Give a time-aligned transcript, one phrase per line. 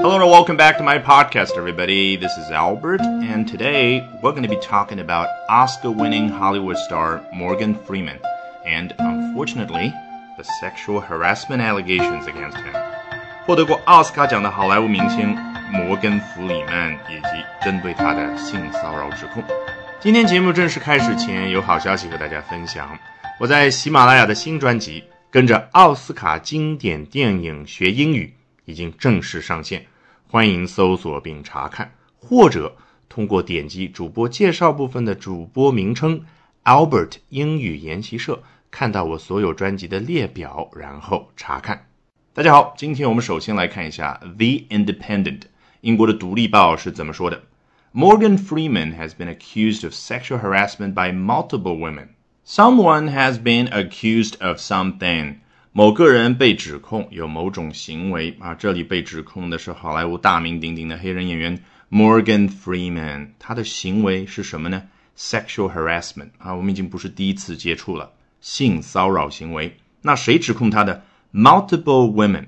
[0.00, 2.14] Hello and welcome back to my podcast, everybody.
[2.14, 7.20] This is Albert, and today we're going to be talking about Oscar winning Hollywood star
[7.34, 8.20] Morgan Freeman
[8.64, 9.92] and, unfortunately,
[10.36, 12.74] the sexual harassment allegations against him.
[13.44, 15.34] 获得过奥斯卡奖的好莱坞明星
[15.72, 19.42] 摩根·弗里曼以及针对他的性骚扰指控。
[19.98, 22.96] 今天节目正式开始前，有好消息和大家分享。
[23.40, 28.26] 我在喜马拉雅的新专辑《跟着奥斯卡经典电影学英语》
[28.68, 29.86] 已经正式上线，
[30.30, 32.76] 欢迎搜索并查看，或者
[33.08, 36.22] 通过点击主播介绍部分的主播名称
[36.64, 41.86] “Albert 英语研习社”，看到我所有专辑的列表，然后查看。
[42.34, 45.40] 大家好，今天我们首先来看一下《The Independent》。
[45.80, 47.44] 英国的独立报是怎么说的
[47.94, 52.08] ？Morgan Freeman has been accused of sexual harassment by multiple women.
[52.44, 55.36] Someone has been accused of something.
[55.72, 63.28] 某个人被指控有某种行为啊，这里被指控的是好莱坞大名鼎鼎的黑人演员 Morgan Freeman。
[63.38, 64.82] 他的行为是什么呢
[65.16, 69.76] ？Sexual harassment 啊，我们已经不是第一次接触了性骚扰行为。
[70.02, 72.46] 那谁指控他的？Multiple women。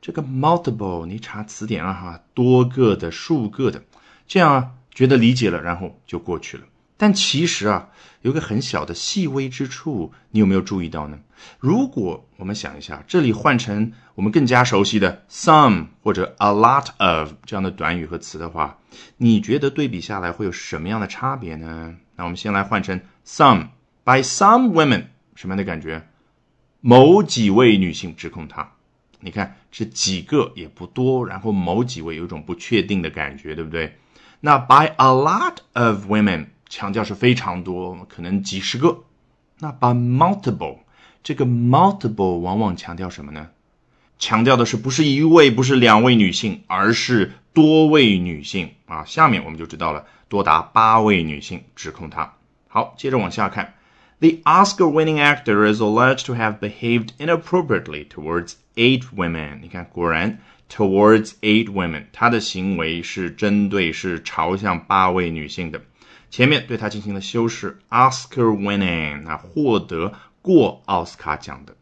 [0.00, 3.84] 这个 multiple 你查词典啊哈，多个的、数个的，
[4.26, 6.64] 这样啊觉得理解了，然后就过去了。
[7.02, 7.88] 但其实啊，
[8.20, 11.18] 有个很小的细微之处，你有没有注意到呢？
[11.58, 18.78] 如果我们想一下，这里换成我们更加熟悉的 some 或者 a lot of 这样的短语和词的话，
[19.16, 21.96] 你觉得对比下来会有什么样的差别呢？
[22.14, 23.70] 那我们先来换成 some
[24.04, 26.06] by some women，什么样的感觉？
[26.80, 28.74] 某几位女性指控他。
[29.18, 33.98] 你看，是几个也不多，然后某几位有一种不确定的感觉，对不对？
[34.38, 39.04] 那 by a lot of women 强调是非常多，可能几十个。
[39.58, 40.78] 那 by multiple
[41.22, 43.50] 这个 multiple 往往强调什么呢？
[44.18, 49.04] 强调的是不是一位，不是两位女性，而是多位女性啊。
[49.04, 52.32] 下面我们就知道了，多达八位女性指控他。
[52.68, 53.74] 好，接着往下看。
[54.20, 59.58] The Oscar-winning actor is alleged to have behaved inappropriately towards eight women。
[59.60, 60.38] 你看，果然
[60.70, 65.82] towards eight women，他的行为是针对、是朝向八位女性的。
[66.32, 71.76] 前面对他进行了修饰，Oscar-winning，那获得过奥斯卡奖的。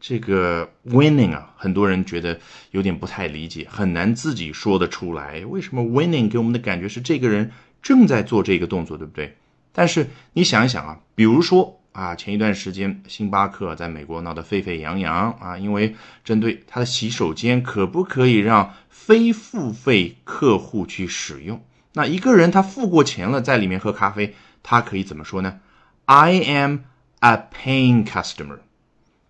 [0.00, 2.40] 这个 winning 啊，很多人觉得
[2.72, 5.46] 有点不太理解，很难自己说得出来。
[5.46, 9.36] 为什么 winning 给我们的感觉是这个人正在做这个动作，对不对？
[9.72, 11.78] 但是你想一想啊，比如说。
[11.92, 21.62] 啊，前一段时间，星巴克在美国闹得沸沸扬扬啊，因为针对它的洗手间可不可以让非付费客户去使用？
[21.94, 25.60] 那一个人他付过钱了，在里面喝咖啡，他可以怎么说呢
[26.06, 26.78] ？I am
[27.20, 28.58] a paying customer，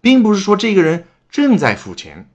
[0.00, 2.28] 并不是说这个人正在付钱，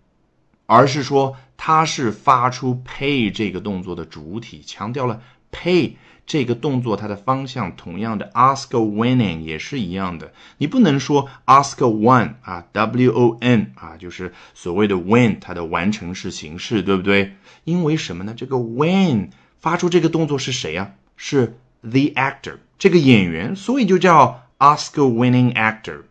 [0.66, 5.22] 而是说他是发出 pay 这个动作的主体，强调了
[5.52, 5.94] pay。
[6.28, 10.34] 这个动作它的方向同样的，ask a winning 也是一样的。
[10.58, 17.38] 你不能说 ask a one 啊，W O N 啊，就是所谓的 win 它的完成式形式，对不对？
[17.64, 18.34] 因为什么呢？
[18.36, 19.30] 这个 win
[19.60, 20.94] 发出这个动作是谁呀？
[21.16, 26.02] 是 the actor 这个演员，所以就叫 Oscar winning actor，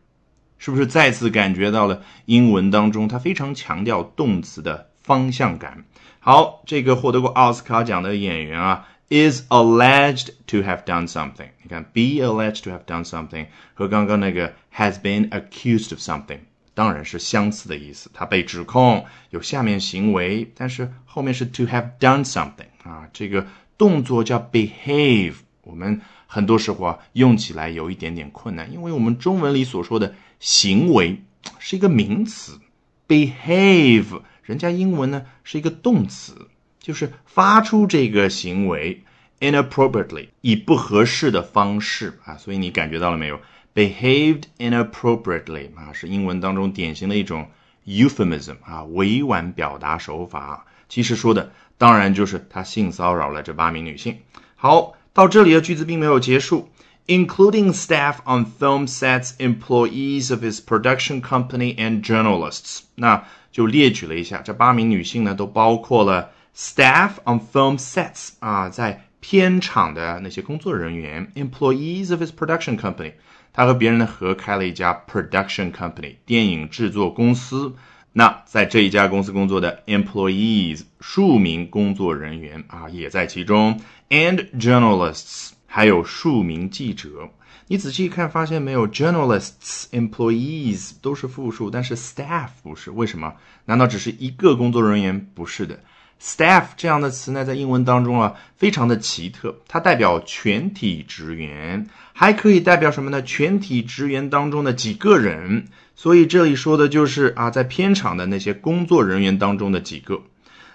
[0.59, 5.85] 是不是再次感觉到了英文当中它非常强调动词的方向感？
[6.21, 8.89] 好，这个获得过奥斯卡奖的演员啊。
[9.09, 11.49] is alleged to have done something。
[11.63, 16.41] 你看，be alleged to have done something 和刚刚那个 has been accused of something
[16.75, 18.11] 当然是相似的意思。
[18.13, 25.35] 他被指控有下面行为，但是后面是 to have done something 啊，这个动作叫 behave。
[25.63, 31.23] 我们很多时候啊用起来有一点点困难，因为我们中文里所说的行为
[31.59, 32.61] 是一个名词
[33.09, 36.49] ，behave，人家英文呢是一个动词。
[36.79, 39.03] 就是发出这个行为
[39.41, 43.41] inappropriately，以不合适的方式啊，所以你感觉到了没有
[43.75, 47.51] ？behaved inappropriately 啊，是英文当中典型的一种
[47.87, 50.65] euphemism 啊，委婉表达手法。
[50.89, 54.19] 其实说的当然就是他性骚扰了这八名女性。
[54.55, 56.71] 好，到这里的句子并没有结束
[57.07, 62.81] ，including staff on film sets, employees of his production company and journalists。
[62.95, 66.31] 那就列举了一下，这八名女性呢，都包括了。
[66.59, 73.13] Staff on film sets 啊，在片场的那些工作人员，employees of his production company，
[73.53, 77.75] 他和别人呢合开了一家 production company 电影制作公司。
[78.19, 83.79] 那在这一家公司工作的 employees 数名工作人员啊也在其中
[84.09, 87.29] ，and journalists 还有数名记者。
[87.67, 93.35] 你仔细一看，发现没有？journalists、employees 都是复数，但是 staff 不是，为什么？
[93.67, 95.29] 难道只是一个工作人员？
[95.35, 95.79] 不是的。
[96.21, 103.23] Staff 这样的词呢，在英文当中啊，非常的奇特，它代表全体职员，还可以代表什么呢？
[103.23, 105.67] 全体职员当中的几个人。
[105.95, 110.21] 所以这里说的就是啊，在片场的那些工作人员当中的几个。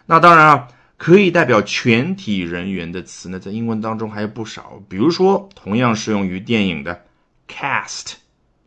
[0.08, 0.68] 那当然啊，
[0.98, 4.82] 可以代表全体人员的词呢，在英文当中还有不少。
[4.90, 7.06] 比如说，同样适用于电影的
[7.48, 8.14] cast，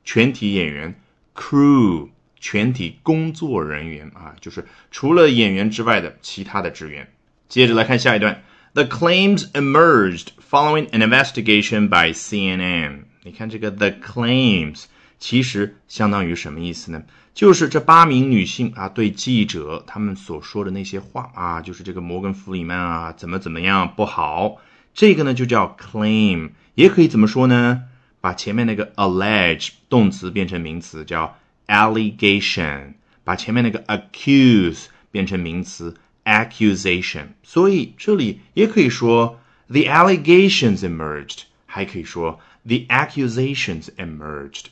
[0.05, 0.95] 全体演员
[1.35, 2.09] ；crew，
[2.45, 7.11] 全体工作人员啊，就是除了演员之外的其他的职员。
[7.49, 8.43] 接着来看下一段
[8.75, 13.05] ：The claims emerged following an investigation by CNN。
[13.23, 14.85] 你看这个 the claims。
[15.19, 17.05] 其实相当于什么意思呢？
[17.33, 24.59] 就是这八名女性啊，对记者他们所说的那些话啊，就是这个摩根弗里曼啊，怎么怎么样不好，
[24.93, 27.85] 这个呢就叫 claim，也可以怎么说呢？
[28.21, 32.95] 把前面那个 allege 动词变成名词叫 allegation，
[33.25, 44.65] 把前面那个 accuse 变成名词 accusation，所以这里也可以说 the allegations emerged，还可以说 the accusations emerged。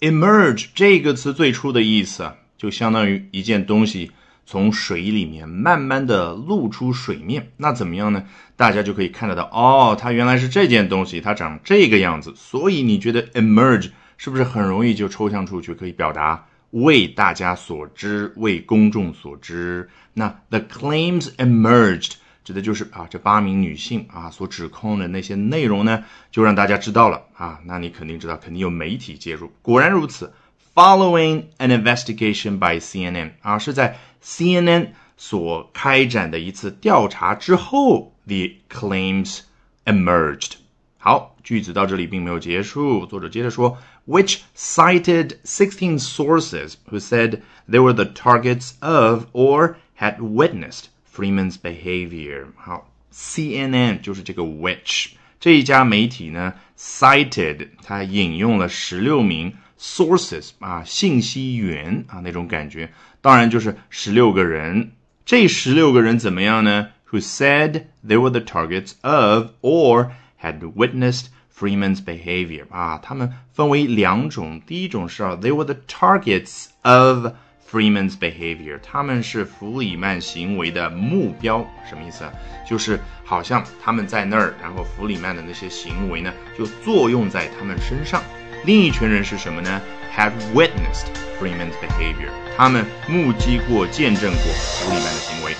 [0.00, 4.10] emerge 这个词最初的意思啊，就相当于一件东西
[4.44, 7.52] 从水里面慢慢的露出水面。
[7.56, 8.24] 那怎么样呢？
[8.56, 12.34] 大家就可以看得到，哦，它原来是这件东西，它长这个样子。
[12.36, 13.90] 所以你觉得 emerge
[14.22, 19.90] 是不是很容易就抽象出去，可以表达为大家所知，为公众所知？
[20.14, 22.12] 那 the claims emerged。
[22.44, 27.58] 指的就是啊，这八名女性啊所指控的那些内容呢，就让大家知道了啊。
[27.64, 29.50] 那你肯定知道，肯定有媒体介入。
[29.60, 30.32] 果然如此
[30.72, 39.40] ，Following an investigation by CNN 啊，是在 CNN 所开展的一次调查之后，the claims
[39.84, 40.52] emerged。
[40.98, 43.76] 好，句子到这里并没有结束，作者接着说
[44.07, 54.01] ，which cited sixteen sources who said they were the targets of or had witnessed。Freeman's behavior，好，CNN
[54.01, 64.91] 就是这个 which 这一家媒体呢，cited 它引用了十六名 sources 啊，信息源啊那种感觉，当然就是十六个人。
[65.25, 66.89] 这十六个人怎么样呢？
[67.11, 70.11] Who said they were the targets of or
[70.41, 71.27] had witnessed
[71.61, 72.99] Freeman's behavior 啊？
[73.01, 77.33] 他们分为两种，第一种是啊，they were the targets of
[77.69, 82.31] Freeman's behavior，他们是弗里曼行为的目标，什么意思啊？
[82.67, 88.21] 就是好像他们在那儿，然后弗里曼的那些行为呢，就作用在他们身上。
[88.65, 89.81] 另一群人是什么呢？
[90.15, 91.07] Have witnessed
[91.39, 95.53] Freeman's behavior，他们目击过、见证过弗里曼的行为。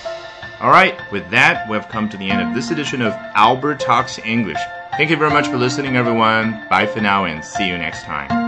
[0.59, 4.17] All right, with that, we've come to the end of this edition of Albert Talks
[4.25, 4.57] English.
[4.96, 6.66] Thank you very much for listening, everyone.
[6.68, 8.41] Bye for now, and see you next time.